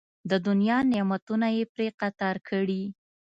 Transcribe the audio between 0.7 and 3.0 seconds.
نعمتونه یې پرې قطار کړي.